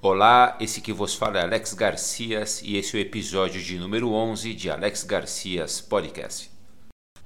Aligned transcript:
Olá, 0.00 0.56
esse 0.60 0.80
que 0.80 0.92
vos 0.92 1.16
fala 1.16 1.40
é 1.40 1.42
Alex 1.42 1.74
Garcias 1.74 2.62
e 2.62 2.76
esse 2.76 2.96
é 2.96 3.00
o 3.00 3.02
episódio 3.02 3.60
de 3.60 3.76
número 3.76 4.12
11 4.12 4.54
de 4.54 4.70
Alex 4.70 5.02
Garcias 5.02 5.80
Podcast. 5.80 6.52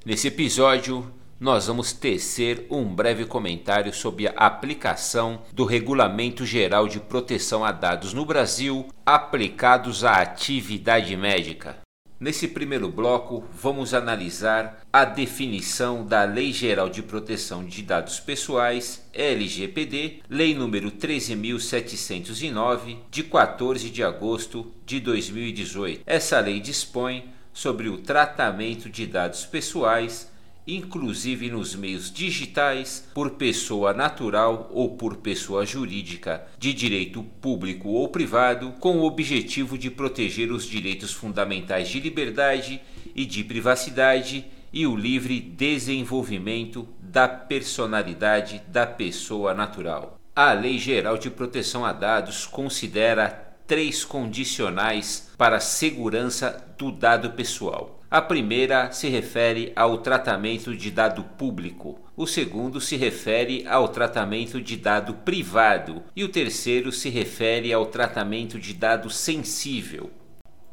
Nesse 0.06 0.28
episódio, 0.28 1.12
nós 1.38 1.66
vamos 1.66 1.92
tecer 1.92 2.66
um 2.70 2.86
breve 2.86 3.26
comentário 3.26 3.92
sobre 3.92 4.26
a 4.26 4.32
aplicação 4.38 5.42
do 5.52 5.66
Regulamento 5.66 6.46
Geral 6.46 6.88
de 6.88 6.98
Proteção 6.98 7.62
a 7.62 7.72
Dados 7.72 8.14
no 8.14 8.24
Brasil 8.24 8.88
aplicados 9.04 10.02
à 10.02 10.22
atividade 10.22 11.14
médica. 11.14 11.81
Nesse 12.22 12.46
primeiro 12.46 12.88
bloco, 12.88 13.42
vamos 13.52 13.92
analisar 13.92 14.80
a 14.92 15.04
definição 15.04 16.06
da 16.06 16.22
Lei 16.22 16.52
Geral 16.52 16.88
de 16.88 17.02
Proteção 17.02 17.64
de 17.64 17.82
Dados 17.82 18.20
Pessoais, 18.20 19.04
LGPD, 19.12 20.20
Lei 20.30 20.54
número 20.54 20.92
13709, 20.92 22.98
de 23.10 23.24
14 23.24 23.90
de 23.90 24.04
agosto 24.04 24.72
de 24.86 25.00
2018. 25.00 26.02
Essa 26.06 26.38
lei 26.38 26.60
dispõe 26.60 27.24
sobre 27.52 27.88
o 27.88 27.98
tratamento 27.98 28.88
de 28.88 29.04
dados 29.04 29.44
pessoais 29.44 30.30
inclusive 30.66 31.50
nos 31.50 31.74
meios 31.74 32.12
digitais, 32.12 33.08
por 33.14 33.30
pessoa 33.30 33.92
natural 33.92 34.70
ou 34.72 34.96
por 34.96 35.16
pessoa 35.16 35.66
jurídica, 35.66 36.46
de 36.58 36.72
direito 36.72 37.22
público 37.40 37.88
ou 37.88 38.08
privado, 38.08 38.72
com 38.78 38.98
o 38.98 39.04
objetivo 39.04 39.76
de 39.76 39.90
proteger 39.90 40.50
os 40.50 40.64
direitos 40.64 41.12
fundamentais 41.12 41.88
de 41.88 42.00
liberdade 42.00 42.80
e 43.14 43.24
de 43.24 43.44
privacidade 43.44 44.44
e 44.72 44.86
o 44.86 44.96
livre 44.96 45.40
desenvolvimento 45.40 46.88
da 47.00 47.28
personalidade 47.28 48.62
da 48.68 48.86
pessoa 48.86 49.52
natural. 49.52 50.18
A 50.34 50.52
Lei 50.52 50.78
Geral 50.78 51.18
de 51.18 51.28
Proteção 51.30 51.84
a 51.84 51.92
Dados 51.92 52.46
considera 52.46 53.28
três 53.66 54.04
condicionais 54.04 55.30
para 55.36 55.56
a 55.56 55.60
segurança 55.60 56.64
do 56.78 56.90
dado 56.90 57.30
pessoal. 57.32 58.01
A 58.12 58.20
primeira 58.20 58.90
se 58.92 59.08
refere 59.08 59.72
ao 59.74 59.96
tratamento 59.96 60.76
de 60.76 60.90
dado 60.90 61.24
público, 61.24 61.98
o 62.14 62.26
segundo 62.26 62.78
se 62.78 62.94
refere 62.94 63.66
ao 63.66 63.88
tratamento 63.88 64.60
de 64.60 64.76
dado 64.76 65.14
privado 65.14 66.02
e 66.14 66.22
o 66.22 66.28
terceiro 66.28 66.92
se 66.92 67.08
refere 67.08 67.72
ao 67.72 67.86
tratamento 67.86 68.58
de 68.58 68.74
dado 68.74 69.08
sensível. 69.08 70.10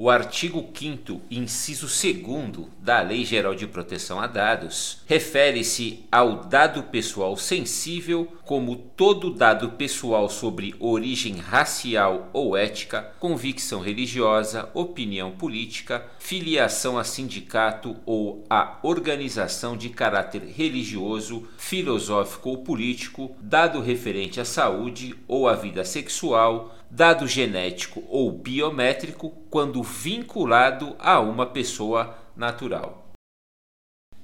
O 0.02 0.10
artigo 0.10 0.66
5 0.74 1.24
inciso 1.30 1.86
2 1.86 2.70
da 2.80 3.02
Lei 3.02 3.26
Geral 3.26 3.54
de 3.54 3.68
Proteção 3.68 4.18
a 4.18 4.28
Dados 4.28 5.02
refere-se 5.06 6.06
ao 6.10 6.46
dado 6.46 6.84
pessoal 6.84 7.36
sensível 7.36 8.26
como 8.46 8.78
todo 8.78 9.30
dado 9.30 9.72
pessoal 9.72 10.30
sobre 10.30 10.74
origem 10.80 11.36
racial 11.40 12.30
ou 12.32 12.56
ética, 12.56 13.12
convicção 13.20 13.82
religiosa, 13.82 14.70
opinião 14.74 15.32
política, 15.32 16.08
filiação 16.18 16.98
a 16.98 17.04
sindicato 17.04 17.98
ou 18.06 18.46
a 18.50 18.80
organização 18.82 19.76
de 19.76 19.90
caráter 19.90 20.44
religioso, 20.44 21.46
filosófico 21.58 22.52
ou 22.52 22.64
político, 22.64 23.36
dado 23.42 23.82
referente 23.82 24.40
à 24.40 24.46
saúde 24.46 25.14
ou 25.28 25.46
à 25.46 25.56
vida 25.56 25.84
sexual, 25.84 26.79
dado 26.90 27.28
genético 27.28 28.04
ou 28.10 28.32
biométrico 28.32 29.30
quando 29.50 29.84
vinculado 29.84 30.96
a 31.00 31.20
uma 31.20 31.46
pessoa 31.46 32.18
natural. 32.36 33.10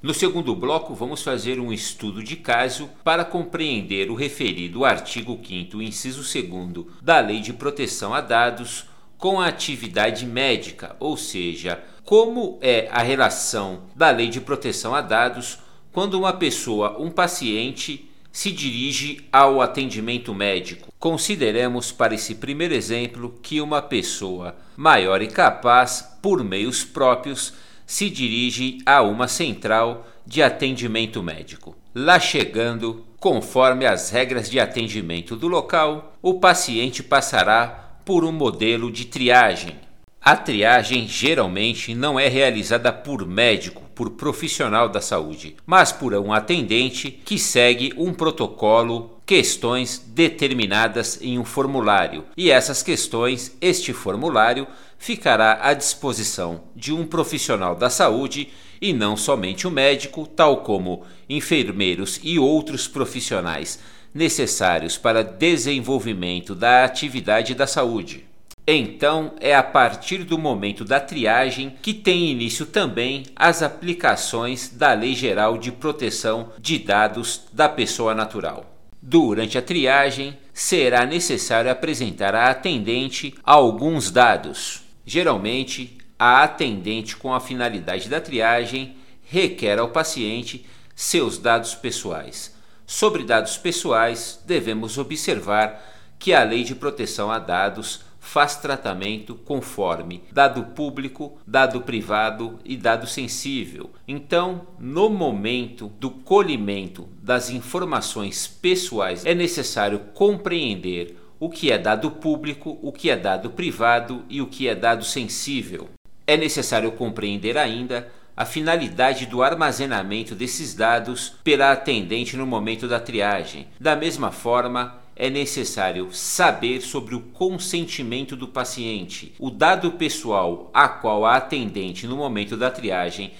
No 0.02 0.13
segundo 0.13 0.55
bloco, 0.55 0.93
vamos 0.93 1.23
fazer 1.23 1.59
um 1.59 1.73
estudo 1.73 2.23
de 2.23 2.36
caso 2.36 2.89
para 3.03 3.25
compreender 3.25 4.11
o 4.11 4.16
referido 4.16 4.86
artigo 4.86 5.39
5, 5.43 5.81
inciso 5.81 6.21
2 6.21 6.86
da 7.02 7.19
Lei 7.19 7.39
de 7.39 7.53
Proteção 7.53 8.13
a 8.13 8.21
Dados 8.21 8.86
com 9.17 9.39
a 9.39 9.47
atividade 9.47 10.25
médica, 10.25 10.95
ou 10.99 11.17
seja, 11.17 11.83
como 12.03 12.59
é 12.61 12.88
a 12.91 13.02
relação 13.02 13.83
da 13.95 14.11
Lei 14.11 14.27
de 14.27 14.39
Proteção 14.39 14.93
a 14.93 15.02
Dados 15.02 15.58
quando 15.92 16.20
uma 16.20 16.33
pessoa, 16.33 17.02
um 17.02 17.09
paciente, 17.09 18.08
se 18.35 18.51
dirige 18.51 19.21
ao 19.31 19.61
atendimento 19.61 20.35
médico. 20.35 20.91
Consideremos 20.99 21.93
para 21.93 22.13
esse 22.13 22.35
primeiro 22.35 22.73
exemplo 22.73 23.39
que 23.41 23.61
uma 23.61 23.81
pessoa 23.81 24.57
maior 24.75 25.21
e 25.21 25.27
capaz, 25.27 26.17
por 26.21 26.43
meios 26.43 26.83
próprios, 26.83 27.53
se 27.85 28.09
dirige 28.09 28.79
a 28.85 29.01
uma 29.01 29.29
central 29.29 30.05
de 30.27 30.43
atendimento 30.43 31.23
médico. 31.23 31.77
Lá 31.95 32.19
chegando, 32.19 33.05
conforme 33.21 33.85
as 33.85 34.09
regras 34.09 34.49
de 34.49 34.59
atendimento 34.59 35.37
do 35.37 35.47
local, 35.47 36.13
o 36.21 36.33
paciente 36.33 37.02
passará 37.02 37.99
por 38.03 38.25
um 38.25 38.33
modelo 38.33 38.91
de 38.91 39.05
triagem. 39.05 39.75
A 40.21 40.35
triagem 40.35 41.07
geralmente 41.07 41.95
não 41.95 42.19
é 42.19 42.27
realizada 42.27 42.91
por 42.91 43.25
médico, 43.25 43.84
por 43.95 44.11
profissional 44.11 44.89
da 44.89 45.00
saúde, 45.00 45.56
mas 45.66 45.92
por 45.92 46.14
um 46.14 46.33
atendente 46.33 47.10
que 47.10 47.39
segue 47.39 47.94
um 47.98 48.14
protocolo, 48.14 49.17
questões 49.26 50.04
determinadas 50.06 51.20
em 51.22 51.39
um 51.39 51.45
formulário. 51.45 52.26
E 52.36 52.52
essas 52.52 52.83
questões, 52.83 53.56
este 53.61 53.94
formulário, 53.94 54.67
ficará 55.00 55.60
à 55.61 55.73
disposição 55.73 56.64
de 56.76 56.94
um 56.94 57.06
profissional 57.06 57.76
da 57.76 57.89
saúde 57.89 58.50
e 58.82 58.92
não 58.92 59.16
somente 59.16 59.66
o 59.66 59.72
médico, 59.72 60.27
tal 60.27 60.58
como 60.58 61.04
enfermeiros 61.30 62.20
e 62.22 62.38
outros 62.38 62.88
profissionais 62.88 63.80
necessários 64.14 64.98
para 64.98 65.23
desenvolvimento 65.23 66.56
da 66.56 66.86
atividade 66.86 67.54
da 67.54 67.67
saúde. 67.67 68.24
Então, 68.67 69.33
é 69.39 69.55
a 69.55 69.61
partir 69.61 70.23
do 70.23 70.39
momento 70.39 70.83
da 70.83 70.99
triagem 70.99 71.76
que 71.83 71.93
tem 71.93 72.31
início 72.31 72.65
também 72.65 73.23
as 73.36 73.61
aplicações 73.61 74.70
da 74.70 74.92
Lei 74.93 75.14
Geral 75.14 75.58
de 75.58 75.71
Proteção 75.71 76.52
de 76.59 76.80
Dados 76.80 77.43
da 77.53 77.70
Pessoa 77.70 78.15
Natural. 78.15 78.65
Durante 78.99 79.55
a 79.55 79.61
triagem, 79.61 80.36
será 80.52 81.05
necessário 81.05 81.70
apresentar 81.70 82.33
à 82.33 82.49
atendente 82.49 83.36
alguns 83.43 84.09
dados. 84.09 84.82
Geralmente, 85.05 85.99
a 86.17 86.42
atendente, 86.42 87.15
com 87.15 87.36
a 87.36 87.39
finalidade 87.39 88.09
da 88.09 88.20
triagem, 88.20 88.97
requer 89.26 89.77
ao 89.77 89.89
paciente 89.89 90.65
seus 90.95 91.37
dados 91.37 91.76
pessoais. 91.76 92.55
Sobre 92.87 93.23
dados 93.23 93.58
pessoais, 93.58 94.42
devemos 94.43 94.97
observar 94.97 95.83
que 96.17 96.33
a 96.33 96.43
Lei 96.43 96.64
de 96.64 96.73
Proteção 96.73 97.30
a 97.30 97.37
Dados 97.37 98.02
faz 98.25 98.55
tratamento 98.55 99.36
conforme 99.36 100.23
dado 100.31 100.63
público, 100.63 101.37
dado 101.45 101.81
privado 101.81 102.59
e 102.65 102.75
dado 102.75 103.05
sensível. 103.05 103.91
Então, 104.08 104.67
no 104.80 105.09
momento 105.09 105.87
do 105.99 106.09
colhimento 106.09 107.08
das 107.21 107.52
informações 107.52 108.47
pessoais, 108.47 109.25
é 109.25 109.35
necessário 109.35 109.99
compreender 110.15 111.15
o 111.39 111.49
que 111.49 111.71
é 111.71 111.77
dado 111.77 112.09
público, 112.09 112.80
o 112.81 112.91
que 112.91 113.11
é 113.11 113.15
dado 113.15 113.52
privado 113.52 114.25
e 114.27 114.41
o 114.41 114.47
que 114.47 114.67
é 114.67 114.73
dado 114.73 115.05
sensível. 115.05 115.87
É 116.25 116.35
necessário 116.35 116.91
compreender 116.93 117.58
ainda 117.58 118.11
a 118.35 118.43
finalidade 118.43 119.27
do 119.27 119.43
armazenamento 119.43 120.33
desses 120.33 120.73
dados 120.73 121.35
pela 121.43 121.71
atendente 121.71 122.35
no 122.35 122.45
momento 122.45 122.87
da 122.87 122.99
triagem. 122.99 123.67
Da 123.80 123.95
mesma 123.95 124.31
forma, 124.31 125.05
é 125.15 125.30
necessário 125.30 126.09
saber 126.11 126.81
sobre 126.81 127.15
o 127.15 127.21
consentimento 127.21 128.36
do 128.36 128.48
paciente. 128.48 129.33
O 129.39 129.50
dado 129.50 129.92
pessoal 129.94 130.69
a 130.74 130.88
qual 130.88 131.25
a 131.25 131.38
atendente 131.38 132.06
no 132.06 132.18
momento 132.18 132.57
da 132.57 132.69
triagem 132.69 133.31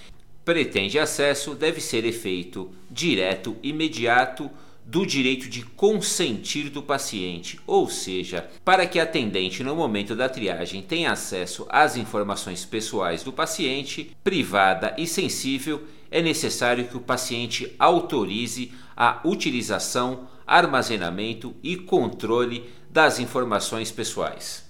pretende 0.46 0.98
acesso 0.98 1.56
deve 1.56 1.82
ser 1.82 2.06
efeito 2.06 2.72
direto, 2.90 3.58
imediato 3.62 4.50
do 4.86 5.04
direito 5.04 5.50
de 5.50 5.64
consentir 5.64 6.70
do 6.70 6.84
paciente, 6.84 7.60
ou 7.66 7.90
seja, 7.90 8.48
para 8.64 8.86
que 8.86 9.00
a 9.00 9.04
atendente 9.04 9.64
no 9.64 9.76
momento 9.76 10.16
da 10.16 10.30
triagem 10.30 10.84
tenha 10.84 11.12
acesso 11.12 11.66
às 11.70 11.98
informações 11.98 12.64
pessoais 12.64 13.24
do 13.24 13.34
paciente, 13.34 14.16
privada 14.24 14.94
e 14.96 15.08
sensível, 15.08 15.84
é 16.12 16.22
necessário 16.22 16.88
que 16.88 16.96
o 16.96 17.02
paciente 17.02 17.74
autorize 17.80 18.72
a 18.96 19.20
utilização, 19.26 20.28
armazenamento 20.46 21.56
e 21.64 21.76
controle 21.76 22.70
das 22.90 23.20
informações 23.20 23.92
pessoais. 23.92 24.66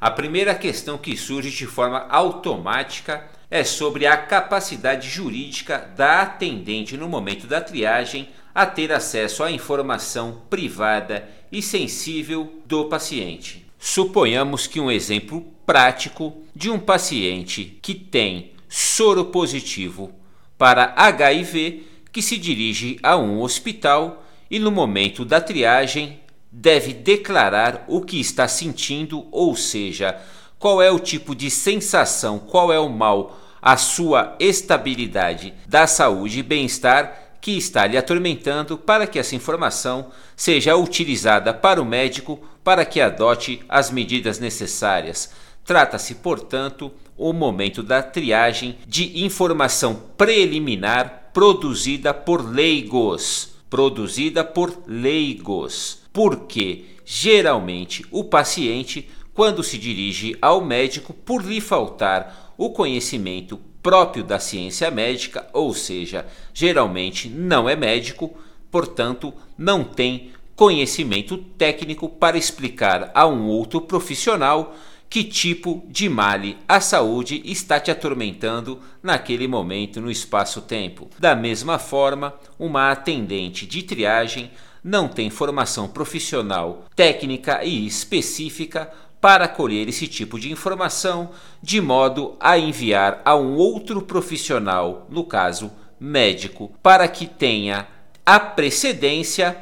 A 0.00 0.10
primeira 0.10 0.54
questão 0.54 0.96
que 0.96 1.16
surge 1.16 1.50
de 1.50 1.66
forma 1.66 2.06
automática 2.08 3.28
é 3.50 3.64
sobre 3.64 4.06
a 4.06 4.16
capacidade 4.16 5.08
jurídica 5.08 5.90
da 5.96 6.22
atendente 6.22 6.96
no 6.96 7.08
momento 7.08 7.46
da 7.46 7.60
triagem 7.60 8.28
a 8.54 8.66
ter 8.66 8.92
acesso 8.92 9.42
à 9.42 9.50
informação 9.50 10.42
privada 10.50 11.28
e 11.50 11.62
sensível 11.62 12.60
do 12.66 12.86
paciente. 12.86 13.66
Suponhamos 13.78 14.66
que 14.66 14.80
um 14.80 14.90
exemplo 14.90 15.46
prático 15.64 16.42
de 16.54 16.70
um 16.70 16.78
paciente 16.78 17.78
que 17.80 17.94
tem 17.94 18.52
soro 18.68 19.26
positivo 19.26 20.12
para 20.56 20.92
HIV 20.96 21.86
que 22.12 22.20
se 22.20 22.36
dirige 22.36 22.98
a 23.02 23.16
um 23.16 23.40
hospital 23.40 24.24
e 24.50 24.58
no 24.58 24.70
momento 24.70 25.24
da 25.24 25.40
triagem 25.40 26.20
deve 26.50 26.92
declarar 26.92 27.84
o 27.88 28.00
que 28.00 28.18
está 28.18 28.48
sentindo, 28.48 29.26
ou 29.30 29.54
seja, 29.54 30.18
qual 30.58 30.82
é 30.82 30.90
o 30.90 30.98
tipo 30.98 31.34
de 31.34 31.50
sensação, 31.50 32.38
qual 32.38 32.72
é 32.72 32.78
o 32.78 32.88
mal, 32.88 33.38
a 33.60 33.76
sua 33.76 34.36
estabilidade 34.40 35.54
da 35.66 35.86
saúde 35.86 36.40
e 36.40 36.42
bem-estar 36.42 37.28
que 37.40 37.52
está 37.56 37.86
lhe 37.86 37.96
atormentando 37.96 38.76
para 38.76 39.06
que 39.06 39.18
essa 39.18 39.36
informação 39.36 40.10
seja 40.36 40.76
utilizada 40.76 41.54
para 41.54 41.80
o 41.80 41.84
médico 41.84 42.40
para 42.64 42.84
que 42.84 43.00
adote 43.00 43.62
as 43.68 43.90
medidas 43.90 44.38
necessárias. 44.38 45.30
Trata-se, 45.64 46.16
portanto, 46.16 46.90
o 47.16 47.32
momento 47.32 47.82
da 47.82 48.02
triagem 48.02 48.78
de 48.86 49.24
informação 49.24 50.02
preliminar 50.16 51.30
produzida 51.32 52.12
por 52.14 52.48
leigos. 52.48 53.57
Produzida 53.70 54.42
por 54.44 54.82
leigos. 54.86 56.02
Porque 56.12 56.84
geralmente 57.04 58.04
o 58.10 58.24
paciente, 58.24 59.08
quando 59.32 59.62
se 59.62 59.78
dirige 59.78 60.36
ao 60.40 60.60
médico, 60.64 61.12
por 61.12 61.44
lhe 61.44 61.60
faltar 61.60 62.54
o 62.56 62.70
conhecimento 62.70 63.58
próprio 63.82 64.24
da 64.24 64.38
ciência 64.38 64.90
médica, 64.90 65.48
ou 65.52 65.72
seja, 65.72 66.26
geralmente 66.52 67.28
não 67.28 67.68
é 67.68 67.76
médico, 67.76 68.36
portanto, 68.70 69.32
não 69.56 69.84
tem 69.84 70.32
conhecimento 70.56 71.38
técnico 71.38 72.08
para 72.08 72.36
explicar 72.36 73.12
a 73.14 73.26
um 73.26 73.46
outro 73.46 73.80
profissional 73.80 74.74
que 75.08 75.24
tipo 75.24 75.84
de 75.88 76.08
male 76.08 76.58
a 76.68 76.80
saúde 76.80 77.42
está 77.44 77.80
te 77.80 77.90
atormentando 77.90 78.80
naquele 79.02 79.48
momento 79.48 80.00
no 80.00 80.10
espaço-tempo. 80.10 81.08
Da 81.18 81.34
mesma 81.34 81.78
forma, 81.78 82.34
uma 82.58 82.90
atendente 82.90 83.66
de 83.66 83.82
triagem 83.82 84.50
não 84.84 85.08
tem 85.08 85.30
formação 85.30 85.88
profissional 85.88 86.84
técnica 86.94 87.64
e 87.64 87.86
específica 87.86 88.90
para 89.20 89.48
colher 89.48 89.88
esse 89.88 90.06
tipo 90.06 90.38
de 90.38 90.52
informação, 90.52 91.30
de 91.60 91.80
modo 91.80 92.36
a 92.38 92.56
enviar 92.56 93.20
a 93.24 93.34
um 93.34 93.56
outro 93.56 94.02
profissional, 94.02 95.06
no 95.10 95.24
caso 95.24 95.72
médico, 95.98 96.72
para 96.82 97.08
que 97.08 97.26
tenha 97.26 97.88
a 98.24 98.38
precedência 98.38 99.56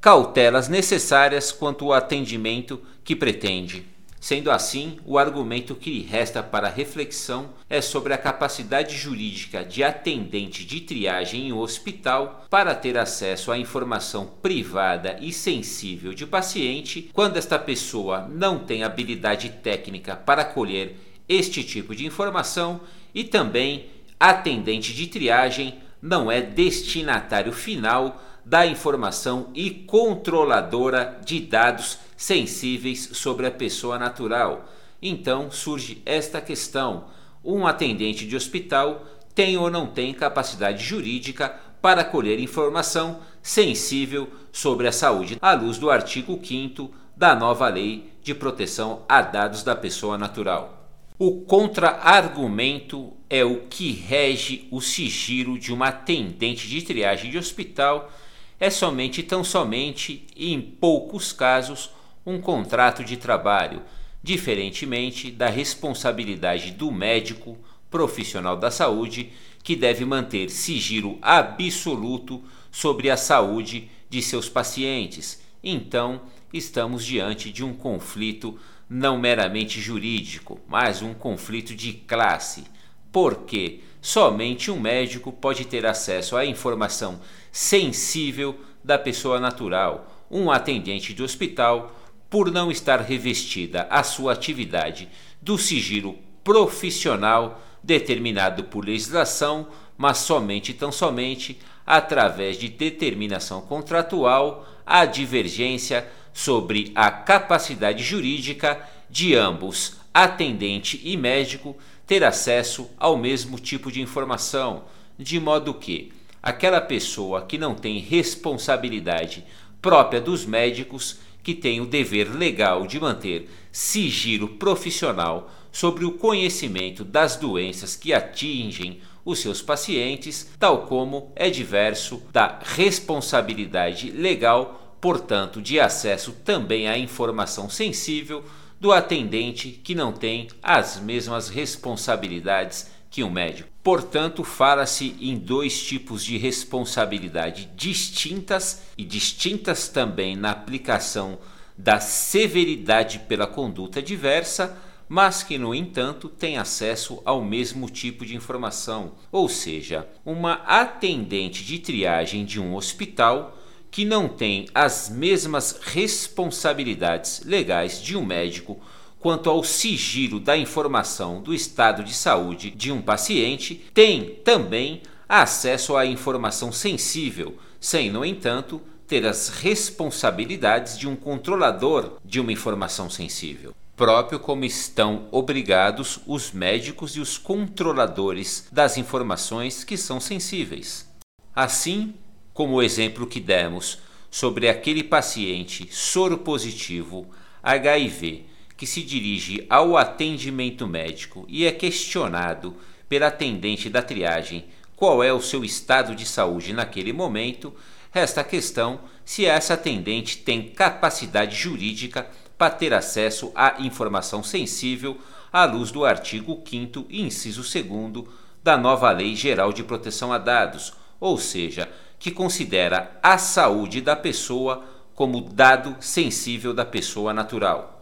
cautelas 0.00 0.68
necessárias 0.68 1.50
quanto 1.50 1.86
ao 1.86 1.92
atendimento 1.92 2.80
que 3.02 3.16
pretende. 3.16 3.89
Sendo 4.20 4.50
assim, 4.50 4.98
o 5.06 5.18
argumento 5.18 5.74
que 5.74 6.02
resta 6.02 6.42
para 6.42 6.68
reflexão 6.68 7.48
é 7.70 7.80
sobre 7.80 8.12
a 8.12 8.18
capacidade 8.18 8.94
jurídica 8.94 9.64
de 9.64 9.82
atendente 9.82 10.62
de 10.62 10.82
triagem 10.82 11.48
em 11.48 11.52
hospital 11.54 12.44
para 12.50 12.74
ter 12.74 12.98
acesso 12.98 13.50
à 13.50 13.56
informação 13.56 14.26
privada 14.42 15.16
e 15.22 15.32
sensível 15.32 16.12
de 16.12 16.26
paciente 16.26 17.10
quando 17.14 17.38
esta 17.38 17.58
pessoa 17.58 18.28
não 18.28 18.58
tem 18.58 18.84
habilidade 18.84 19.48
técnica 19.62 20.14
para 20.14 20.44
colher 20.44 20.96
este 21.26 21.64
tipo 21.64 21.96
de 21.96 22.04
informação 22.04 22.82
e 23.14 23.24
também 23.24 23.86
atendente 24.18 24.92
de 24.92 25.06
triagem 25.06 25.78
não 26.02 26.30
é 26.30 26.42
destinatário 26.42 27.52
final 27.52 28.22
da 28.44 28.66
informação 28.66 29.50
e 29.54 29.70
controladora 29.70 31.20
de 31.24 31.40
dados 31.40 31.98
sensíveis 32.20 33.08
sobre 33.14 33.46
a 33.46 33.50
pessoa 33.50 33.98
natural. 33.98 34.68
Então 35.00 35.50
surge 35.50 36.02
esta 36.04 36.38
questão: 36.38 37.06
um 37.42 37.66
atendente 37.66 38.26
de 38.26 38.36
hospital 38.36 39.06
tem 39.34 39.56
ou 39.56 39.70
não 39.70 39.86
tem 39.86 40.12
capacidade 40.12 40.84
jurídica 40.84 41.48
para 41.80 42.04
colher 42.04 42.38
informação 42.38 43.20
sensível 43.42 44.28
sobre 44.52 44.86
a 44.86 44.92
saúde, 44.92 45.38
à 45.40 45.54
luz 45.54 45.78
do 45.78 45.90
artigo 45.90 46.38
5 46.44 46.92
da 47.16 47.34
nova 47.34 47.66
Lei 47.68 48.12
de 48.22 48.34
Proteção 48.34 49.02
a 49.08 49.22
Dados 49.22 49.62
da 49.62 49.74
Pessoa 49.74 50.18
Natural. 50.18 50.76
O 51.18 51.40
contra-argumento 51.40 53.14
é 53.30 53.42
o 53.42 53.62
que 53.62 53.92
rege 53.92 54.68
o 54.70 54.82
sigilo 54.82 55.58
de 55.58 55.72
uma 55.72 55.88
atendente 55.88 56.68
de 56.68 56.82
triagem 56.82 57.30
de 57.30 57.38
hospital 57.38 58.12
é 58.58 58.68
somente 58.68 59.22
tão 59.22 59.42
somente 59.42 60.26
em 60.36 60.60
poucos 60.60 61.32
casos 61.32 61.90
um 62.24 62.40
contrato 62.40 63.04
de 63.04 63.16
trabalho, 63.16 63.82
diferentemente 64.22 65.30
da 65.30 65.48
responsabilidade 65.48 66.72
do 66.72 66.90
médico 66.90 67.58
profissional 67.90 68.56
da 68.56 68.70
saúde, 68.70 69.32
que 69.62 69.76
deve 69.76 70.04
manter 70.04 70.50
sigilo 70.50 71.18
absoluto 71.20 72.42
sobre 72.70 73.10
a 73.10 73.16
saúde 73.16 73.90
de 74.08 74.22
seus 74.22 74.48
pacientes. 74.48 75.42
Então, 75.62 76.22
estamos 76.52 77.04
diante 77.04 77.50
de 77.50 77.64
um 77.64 77.74
conflito 77.74 78.58
não 78.88 79.18
meramente 79.18 79.80
jurídico, 79.80 80.58
mas 80.66 81.02
um 81.02 81.14
conflito 81.14 81.74
de 81.74 81.92
classe. 81.92 82.64
Porque 83.12 83.80
somente 84.00 84.70
um 84.70 84.80
médico 84.80 85.32
pode 85.32 85.64
ter 85.64 85.86
acesso 85.86 86.36
à 86.36 86.44
informação 86.44 87.20
sensível 87.52 88.58
da 88.82 88.98
pessoa 88.98 89.38
natural, 89.38 90.26
um 90.30 90.50
atendente 90.50 91.12
de 91.12 91.22
hospital, 91.22 91.94
por 92.30 92.50
não 92.52 92.70
estar 92.70 93.00
revestida 93.00 93.88
a 93.90 94.04
sua 94.04 94.32
atividade 94.32 95.08
do 95.42 95.58
sigilo 95.58 96.16
profissional 96.44 97.60
determinado 97.82 98.64
por 98.64 98.84
legislação, 98.84 99.68
mas 99.98 100.18
somente 100.18 100.72
tão 100.72 100.92
somente 100.92 101.58
através 101.84 102.56
de 102.56 102.68
determinação 102.68 103.60
contratual, 103.60 104.66
a 104.86 105.04
divergência 105.04 106.06
sobre 106.32 106.92
a 106.94 107.10
capacidade 107.10 108.02
jurídica 108.04 108.80
de 109.10 109.34
ambos, 109.34 109.96
atendente 110.14 111.00
e 111.02 111.16
médico, 111.16 111.76
ter 112.06 112.22
acesso 112.22 112.88
ao 112.96 113.16
mesmo 113.16 113.58
tipo 113.58 113.90
de 113.90 114.00
informação, 114.00 114.84
de 115.18 115.38
modo 115.40 115.74
que 115.74 116.12
aquela 116.42 116.80
pessoa 116.80 117.42
que 117.42 117.58
não 117.58 117.74
tem 117.74 117.98
responsabilidade 117.98 119.44
própria 119.82 120.20
dos 120.20 120.44
médicos, 120.44 121.18
que 121.42 121.54
tem 121.54 121.80
o 121.80 121.86
dever 121.86 122.36
legal 122.36 122.86
de 122.86 123.00
manter 123.00 123.48
sigilo 123.72 124.48
profissional 124.48 125.50
sobre 125.72 126.04
o 126.04 126.12
conhecimento 126.12 127.04
das 127.04 127.36
doenças 127.36 127.94
que 127.94 128.12
atingem 128.12 129.00
os 129.24 129.38
seus 129.38 129.62
pacientes, 129.62 130.50
tal 130.58 130.86
como 130.86 131.32
é 131.36 131.50
diverso 131.50 132.22
da 132.32 132.58
responsabilidade 132.62 134.10
legal, 134.10 134.96
portanto, 135.00 135.60
de 135.60 135.78
acesso 135.78 136.32
também 136.44 136.88
à 136.88 136.98
informação 136.98 137.68
sensível 137.68 138.44
do 138.80 138.92
atendente 138.92 139.68
que 139.70 139.94
não 139.94 140.12
tem 140.12 140.48
as 140.62 140.98
mesmas 140.98 141.48
responsabilidades 141.48 142.90
que 143.10 143.24
um 143.24 143.30
médico. 143.30 143.68
Portanto, 143.82 144.44
fala-se 144.44 145.16
em 145.20 145.36
dois 145.36 145.82
tipos 145.82 146.24
de 146.24 146.38
responsabilidade 146.38 147.68
distintas 147.74 148.82
e 148.96 149.04
distintas 149.04 149.88
também 149.88 150.36
na 150.36 150.52
aplicação 150.52 151.38
da 151.76 151.98
severidade 151.98 153.20
pela 153.20 153.46
conduta 153.46 154.00
diversa, 154.02 154.78
mas 155.08 155.42
que, 155.42 155.58
no 155.58 155.74
entanto, 155.74 156.28
têm 156.28 156.56
acesso 156.56 157.20
ao 157.24 157.42
mesmo 157.42 157.90
tipo 157.90 158.24
de 158.24 158.36
informação, 158.36 159.12
ou 159.32 159.48
seja, 159.48 160.06
uma 160.24 160.62
atendente 160.66 161.64
de 161.64 161.78
triagem 161.80 162.44
de 162.44 162.60
um 162.60 162.76
hospital 162.76 163.56
que 163.90 164.04
não 164.04 164.28
tem 164.28 164.68
as 164.72 165.08
mesmas 165.08 165.80
responsabilidades 165.82 167.42
legais 167.44 168.00
de 168.00 168.16
um 168.16 168.24
médico 168.24 168.78
quanto 169.20 169.50
ao 169.50 169.62
sigilo 169.62 170.40
da 170.40 170.56
informação 170.56 171.42
do 171.42 171.54
estado 171.54 172.02
de 172.02 172.14
saúde 172.14 172.70
de 172.70 172.90
um 172.90 173.02
paciente, 173.02 173.84
tem 173.92 174.36
também 174.42 175.02
acesso 175.28 175.96
à 175.96 176.04
informação 176.06 176.72
sensível, 176.72 177.56
sem, 177.78 178.10
no 178.10 178.24
entanto, 178.24 178.80
ter 179.06 179.26
as 179.26 179.48
responsabilidades 179.48 180.98
de 180.98 181.06
um 181.06 181.14
controlador 181.14 182.18
de 182.24 182.40
uma 182.40 182.52
informação 182.52 183.10
sensível, 183.10 183.74
próprio 183.94 184.40
como 184.40 184.64
estão 184.64 185.28
obrigados 185.30 186.20
os 186.26 186.52
médicos 186.52 187.16
e 187.16 187.20
os 187.20 187.36
controladores 187.36 188.68
das 188.72 188.96
informações 188.96 189.84
que 189.84 189.96
são 189.96 190.18
sensíveis. 190.18 191.08
Assim 191.54 192.14
como 192.54 192.76
o 192.76 192.82
exemplo 192.82 193.26
que 193.26 193.40
demos 193.40 193.98
sobre 194.30 194.68
aquele 194.68 195.02
paciente 195.02 195.88
soro 195.90 196.38
positivo 196.38 197.26
HIV 197.62 198.49
que 198.80 198.86
se 198.86 199.02
dirige 199.02 199.66
ao 199.68 199.94
atendimento 199.94 200.88
médico 200.88 201.44
e 201.50 201.66
é 201.66 201.70
questionado 201.70 202.74
pela 203.10 203.26
atendente 203.26 203.90
da 203.90 204.00
triagem 204.00 204.64
qual 204.96 205.22
é 205.22 205.30
o 205.30 205.42
seu 205.42 205.62
estado 205.62 206.16
de 206.16 206.24
saúde 206.24 206.72
naquele 206.72 207.12
momento, 207.12 207.74
resta 208.10 208.40
a 208.40 208.44
questão 208.44 209.00
se 209.22 209.44
essa 209.44 209.74
atendente 209.74 210.38
tem 210.38 210.70
capacidade 210.70 211.54
jurídica 211.56 212.26
para 212.56 212.72
ter 212.72 212.94
acesso 212.94 213.52
à 213.54 213.74
informação 213.80 214.42
sensível 214.42 215.18
à 215.52 215.66
luz 215.66 215.90
do 215.90 216.02
artigo 216.02 216.62
5 216.66 217.04
inciso 217.10 217.60
2 217.60 218.24
da 218.64 218.78
nova 218.78 219.10
Lei 219.10 219.36
Geral 219.36 219.74
de 219.74 219.84
Proteção 219.84 220.32
a 220.32 220.38
Dados, 220.38 220.94
ou 221.20 221.36
seja, 221.36 221.86
que 222.18 222.30
considera 222.30 223.18
a 223.22 223.36
saúde 223.36 224.00
da 224.00 224.16
pessoa 224.16 224.82
como 225.14 225.42
dado 225.42 225.94
sensível 226.00 226.72
da 226.72 226.86
pessoa 226.86 227.34
natural. 227.34 227.99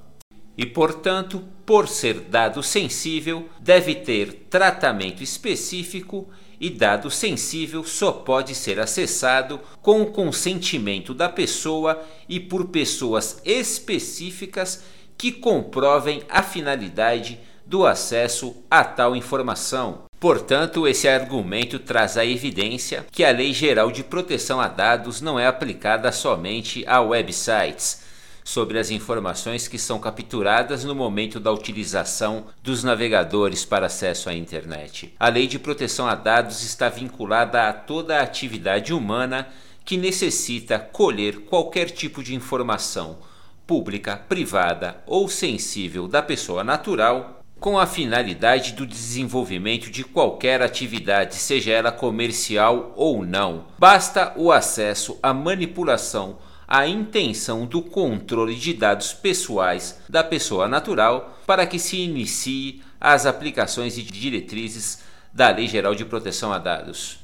E, 0.59 0.67
portanto, 0.67 1.45
por 1.65 1.87
ser 1.87 2.15
dado 2.23 2.65
sensível, 2.65 3.49
deve 3.61 3.95
ter 3.95 4.47
tratamento 4.51 5.23
específico 5.23 6.29
e 6.61 6.69
dado 6.69 7.13
sensível 7.13 7.85
só 7.85 8.11
pode 8.11 8.57
ser 8.57 8.81
acessado 8.81 9.61
com 9.81 10.03
o 10.03 10.07
consentimento 10.07 11.15
da 11.15 11.29
pessoa 11.29 12.03
e 12.29 12.41
por 12.41 12.67
pessoas 12.71 13.41
específicas 13.45 14.83
que 15.17 15.31
comprovem 15.31 16.23
a 16.29 16.43
finalidade 16.43 17.39
do 17.65 17.87
acesso 17.87 18.57
a 18.69 18.83
tal 18.83 19.15
informação. 19.15 20.07
Portanto, 20.19 20.89
esse 20.89 21.07
argumento 21.07 21.79
traz 21.79 22.17
a 22.17 22.27
evidência 22.27 23.07
que 23.13 23.25
a 23.25 23.31
Lei 23.31 23.53
Geral 23.53 23.93
de 23.93 24.03
Proteção 24.03 24.61
a 24.61 24.67
Dados 24.67 25.21
não 25.21 25.39
é 25.39 25.47
aplicada 25.47 26.11
somente 26.11 26.83
a 26.89 27.01
websites 27.01 28.08
sobre 28.49 28.79
as 28.79 28.91
informações 28.91 29.69
que 29.69 29.79
são 29.79 29.99
capturadas 29.99 30.83
no 30.83 30.95
momento 30.95 31.39
da 31.39 31.53
utilização 31.53 32.47
dos 32.63 32.83
navegadores 32.83 33.63
para 33.67 33.85
acesso 33.85 34.31
à 34.31 34.35
internet. 34.35 35.13
A 35.21 35.29
Lei 35.29 35.47
de 35.47 35.59
Proteção 35.59 36.07
a 36.07 36.15
Dados 36.15 36.63
está 36.63 36.89
vinculada 36.89 37.69
a 37.69 37.75
toda 37.75 38.17
a 38.17 38.23
atividade 38.23 38.95
humana 38.95 39.49
que 39.85 39.99
necessita 39.99 40.79
colher 40.79 41.41
qualquer 41.41 41.91
tipo 41.91 42.23
de 42.23 42.35
informação 42.35 43.19
pública, 43.67 44.17
privada 44.17 44.97
ou 45.07 45.29
sensível 45.29 46.09
da 46.09 46.23
pessoa 46.23 46.65
natural 46.65 47.43
com 47.61 47.79
a 47.79 47.87
finalidade 47.87 48.73
do 48.73 48.87
desenvolvimento 48.87 49.91
de 49.91 50.05
qualquer 50.05 50.63
atividade, 50.63 51.35
seja 51.35 51.73
ela 51.73 51.93
comercial 51.93 52.95
ou 52.97 53.27
não. 53.27 53.67
Basta 53.79 54.33
o 54.37 54.51
acesso 54.51 55.19
à 55.23 55.35
manipulação 55.35 56.39
a 56.69 56.87
intenção 56.87 57.65
do 57.65 57.81
controle 57.81 58.55
de 58.55 58.75
dados 58.75 59.15
pessoais 59.15 60.03
da 60.07 60.23
pessoa 60.23 60.69
natural 60.69 61.41
para 61.47 61.67
que 61.67 61.79
se 61.79 61.97
inicie 61.97 62.83
as 63.01 63.25
aplicações 63.25 63.97
e 63.97 64.03
diretrizes 64.03 65.03
da 65.33 65.49
Lei 65.49 65.67
Geral 65.67 65.95
de 65.95 66.05
Proteção 66.05 66.53
a 66.53 66.59
Dados. 66.59 67.21